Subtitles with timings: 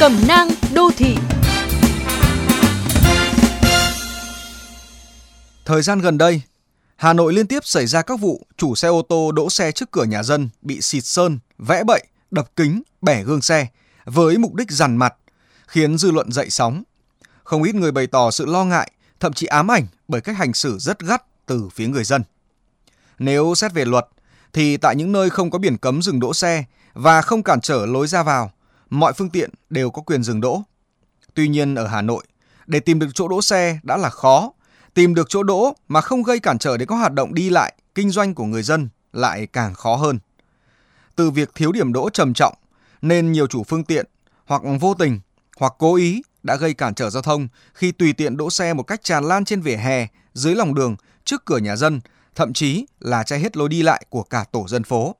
[0.00, 1.16] Cẩm nang đô thị
[5.64, 6.42] Thời gian gần đây,
[6.96, 9.90] Hà Nội liên tiếp xảy ra các vụ chủ xe ô tô đỗ xe trước
[9.90, 13.66] cửa nhà dân bị xịt sơn, vẽ bậy, đập kính, bẻ gương xe
[14.04, 15.14] với mục đích dằn mặt,
[15.66, 16.82] khiến dư luận dậy sóng.
[17.44, 18.90] Không ít người bày tỏ sự lo ngại,
[19.20, 22.22] thậm chí ám ảnh bởi cách hành xử rất gắt từ phía người dân.
[23.18, 24.06] Nếu xét về luật,
[24.52, 27.86] thì tại những nơi không có biển cấm dừng đỗ xe và không cản trở
[27.86, 28.50] lối ra vào,
[28.90, 30.62] mọi phương tiện đều có quyền dừng đỗ.
[31.34, 32.24] Tuy nhiên ở Hà Nội,
[32.66, 34.52] để tìm được chỗ đỗ xe đã là khó,
[34.94, 37.74] tìm được chỗ đỗ mà không gây cản trở đến các hoạt động đi lại,
[37.94, 40.18] kinh doanh của người dân lại càng khó hơn.
[41.16, 42.54] Từ việc thiếu điểm đỗ trầm trọng
[43.02, 44.06] nên nhiều chủ phương tiện
[44.46, 45.20] hoặc vô tình
[45.56, 48.82] hoặc cố ý đã gây cản trở giao thông khi tùy tiện đỗ xe một
[48.82, 52.00] cách tràn lan trên vỉa hè, dưới lòng đường, trước cửa nhà dân,
[52.34, 55.16] thậm chí là che hết lối đi lại của cả tổ dân phố.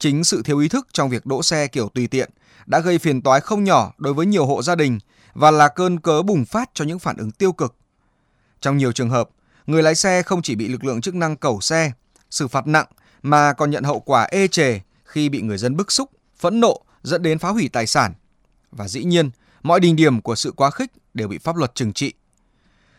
[0.00, 2.30] Chính sự thiếu ý thức trong việc đỗ xe kiểu tùy tiện
[2.66, 4.98] đã gây phiền toái không nhỏ đối với nhiều hộ gia đình
[5.34, 7.74] và là cơn cớ bùng phát cho những phản ứng tiêu cực.
[8.60, 9.28] Trong nhiều trường hợp,
[9.66, 11.92] người lái xe không chỉ bị lực lượng chức năng cẩu xe,
[12.30, 12.86] xử phạt nặng
[13.22, 16.80] mà còn nhận hậu quả ê chề khi bị người dân bức xúc, phẫn nộ
[17.02, 18.12] dẫn đến phá hủy tài sản.
[18.70, 19.30] Và dĩ nhiên,
[19.62, 22.12] mọi đình điểm của sự quá khích đều bị pháp luật trừng trị.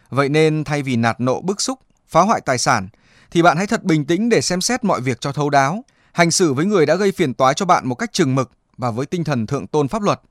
[0.09, 2.89] Vậy nên thay vì nạt nộ bức xúc, phá hoại tài sản,
[3.31, 6.31] thì bạn hãy thật bình tĩnh để xem xét mọi việc cho thấu đáo, hành
[6.31, 9.05] xử với người đã gây phiền toái cho bạn một cách chừng mực và với
[9.05, 10.21] tinh thần thượng tôn pháp luật.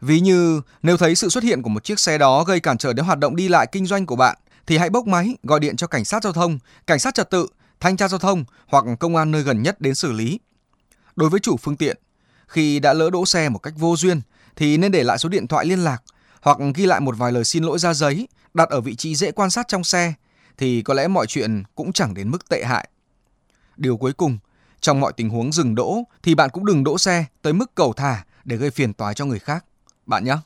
[0.00, 2.92] Ví như nếu thấy sự xuất hiện của một chiếc xe đó gây cản trở
[2.92, 5.76] đến hoạt động đi lại kinh doanh của bạn thì hãy bốc máy gọi điện
[5.76, 7.46] cho cảnh sát giao thông, cảnh sát trật tự,
[7.80, 10.40] thanh tra giao thông hoặc công an nơi gần nhất đến xử lý.
[11.16, 11.96] Đối với chủ phương tiện,
[12.48, 14.20] khi đã lỡ đỗ xe một cách vô duyên
[14.56, 16.02] thì nên để lại số điện thoại liên lạc
[16.42, 19.32] hoặc ghi lại một vài lời xin lỗi ra giấy đặt ở vị trí dễ
[19.32, 20.14] quan sát trong xe
[20.58, 22.88] thì có lẽ mọi chuyện cũng chẳng đến mức tệ hại.
[23.76, 24.38] Điều cuối cùng,
[24.86, 27.92] trong mọi tình huống dừng đỗ thì bạn cũng đừng đỗ xe tới mức cầu
[27.92, 29.64] thả để gây phiền toái cho người khác.
[30.06, 30.36] Bạn nhé.